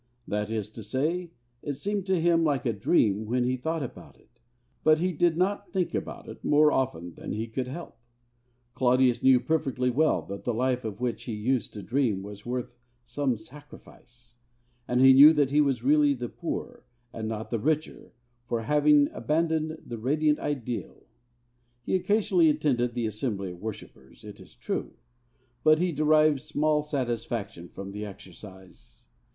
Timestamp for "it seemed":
1.61-2.07